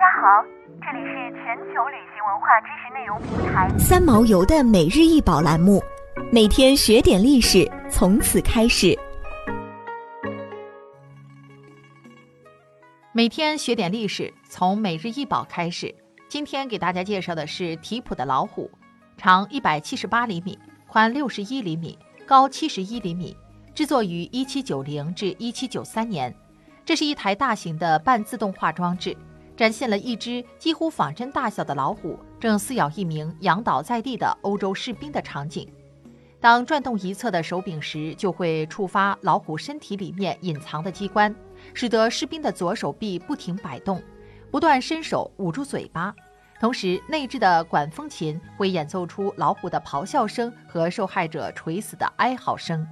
[0.00, 0.42] 家好，
[0.80, 5.78] 这里是全球旅行文化知识内容平台三毛游的每日一宝栏目，
[6.32, 8.98] 每天学点历史，从此开始。
[13.12, 15.94] 每天学点历史，从每日一宝开始。
[16.30, 18.70] 今天给大家介绍的是提普的老虎，
[19.18, 23.36] 长一百七十八厘米，宽六十一厘米，高七十一厘米，
[23.74, 26.34] 制作于一七九零至一七九三年。
[26.86, 29.14] 这是一台大型的半自动化装置。
[29.60, 35.70] 展现了一只几乎仿真大小的老虎正撕咬一名仰倒在地的欧洲士兵的场景。
[36.40, 41.34] 当转动一侧的手柄时，就会触发老虎身体里面隐藏的机关，
[41.74, 44.02] 使得士兵的左手臂不停摆动，
[44.50, 46.14] 不断伸手捂住嘴巴。
[46.58, 52.88] 同时，内置的管风琴会演奏出老虎的咆哮声和受害者垂死的哀嚎声。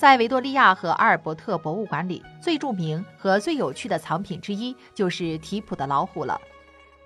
[0.00, 6.40] 在维多利亚和阿尔伯特博物馆里，最著名和最有趣的藏品之一就是提普的老虎了。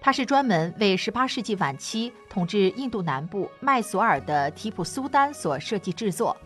[0.00, 6.36] 它是专门为18世纪晚期统治印度南部麦索尔的提普苏丹所设计制作。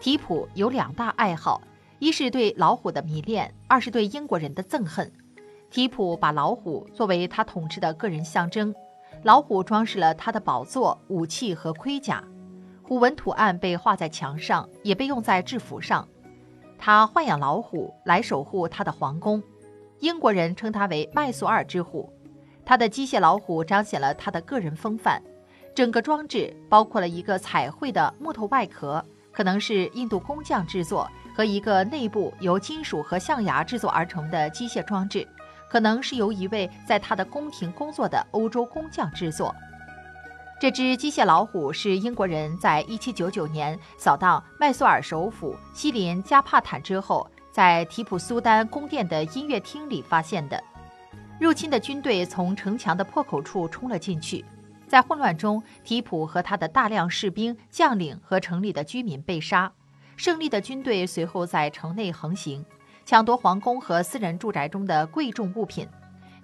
[0.00, 1.60] 提普有两大爱好：
[1.98, 5.10] 一是对老虎的迷恋，二是对英国人的憎恨。
[5.70, 8.72] 提普把老虎作为他统治的个人象征，
[9.24, 12.22] 老虎装饰了他的宝座、武器和盔甲。
[12.90, 16.08] 虎纹图案被画在墙上，也被用在制服上。
[16.76, 19.40] 他豢养老虎来守护他的皇宫，
[20.00, 22.12] 英国人称他为麦索尔之虎。
[22.64, 25.22] 他的机械老虎彰显了他的个人风范。
[25.72, 35.24] 整个装置包括了一个彩绘的木头外壳，可能是印度工匠制作，和一个内部由金属和象牙制作而成的机械装置，
[35.68, 39.54] 可能是由一位在他的宫廷工作的欧洲工匠制作。
[40.60, 50.62] 这只机械老虎是英国人在1799年扫荡麦索尔首府西林加帕坦之后，在提普苏丹宫殿的音乐厅里发现的。
[51.38, 54.44] 入侵的军队从城墙的破口处冲了进去，
[54.86, 59.72] 在混乱中，提普和他的大量士兵、将领和城里的居民被杀。
[60.18, 62.62] 胜利的军队随后在城内横行，
[63.06, 65.88] 抢夺皇宫和私人住宅中的贵重物品。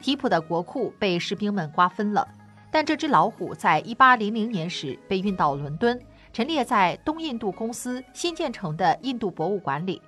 [0.01, 2.27] 提普的国库被士兵们瓜分了。
[2.77, 5.99] 但这只老虎在1800年时被运到伦敦，
[6.31, 10.03] 陈列在东印度公司新建成的印度博物馆里，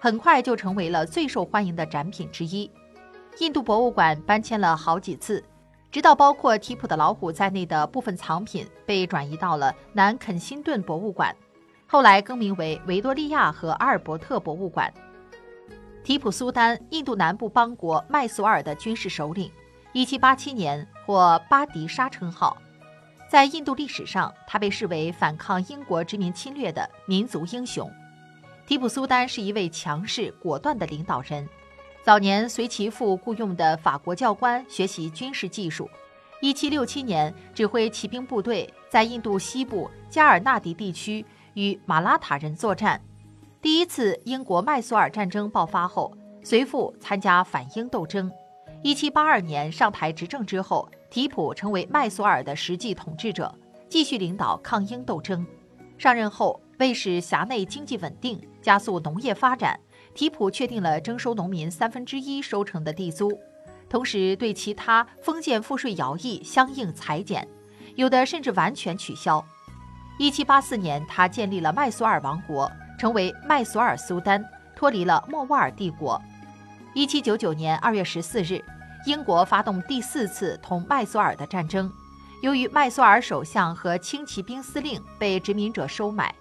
[0.00, 2.68] 很快就成为了最受欢迎的展品之一。
[3.38, 5.44] 印度博物馆搬迁了好几次，
[5.92, 11.32] 直到包括提普的老虎在内的部分藏品被转移到了南肯辛顿博物馆，
[11.86, 14.92] 后来更名为维多利亚和阿尔伯特博物馆。
[16.02, 19.48] 提普苏丹，印度南部邦国麦索尔的军事首领。
[19.92, 22.54] 一七八七年或巴迪沙称号，
[23.30, 27.90] 在印度历史上，他被视为反抗英国殖民侵略的民族英雄。
[28.66, 31.48] 提普苏丹是一位强势果断的领导人，
[32.02, 35.88] 早年随其父雇佣的法国教官学习军事技术。
[36.42, 41.24] 一七六七年，指挥骑兵部队在印度西部加尔纳迪地区
[41.54, 43.00] 与马拉塔人作战。
[43.62, 46.14] 第一次英国麦索尔战争爆发后，
[46.44, 48.30] 随父参加反英斗争。
[48.82, 53.52] 一七八二年上台执政之后，提普成为麦索尔的实际统治者，
[53.88, 55.44] 继续领导抗英斗争。
[55.98, 59.78] 上任后，为使辖内经济稳定，加速农业发展，
[60.14, 63.36] 提普确定了征收农民三分之一收成的地租，
[63.88, 67.46] 同时对其他封建赋税徭役相应裁减，
[67.96, 69.44] 有的甚至完全取消。
[70.20, 74.44] 一七八四年，他建立了麦索尔王国，成为麦索尔苏丹，
[74.76, 76.20] 脱离了莫瓦尔帝国。
[76.94, 78.64] 一七九九年二月十四日，
[79.04, 81.92] 英国发动第四次同麦索尔的战争。
[82.40, 86.34] 由于麦索尔首相和轻骑兵司令被殖民者收买，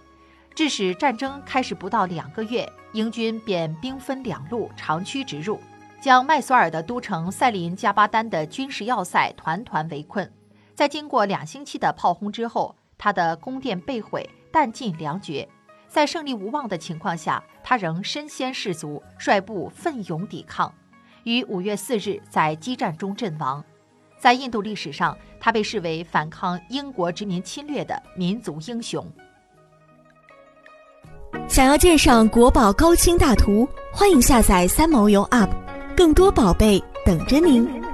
[0.56, 5.60] 致使战争开始不到两个月，英军便兵分两路长驱直入，
[6.02, 10.32] 将麦索尔的都城塞林加巴丹的军事要塞团团围困。
[10.74, 15.48] 在经过两星期的炮轰之后，他的宫殿被毁，弹尽粮绝。
[15.88, 20.74] 在胜利无望的情况下，他仍身先士卒，率部奋勇抵抗，
[21.24, 23.64] 于五月四日在激战中阵亡。
[24.20, 29.06] 在印度历史上，他被视为反抗英国殖民侵略的民族英雄。
[31.48, 35.50] 想要鉴赏国宝高清大图，欢迎下载三毛游 App，
[35.96, 37.87] 更多宝贝等着您。